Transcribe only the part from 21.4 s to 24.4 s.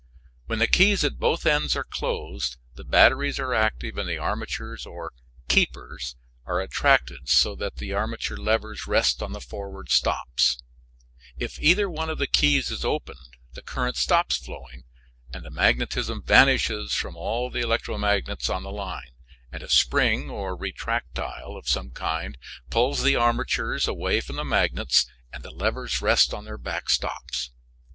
of some kind pulls the armatures away from